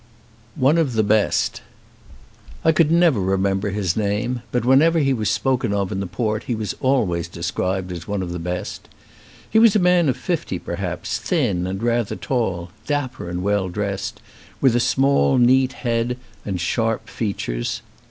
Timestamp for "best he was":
8.39-9.75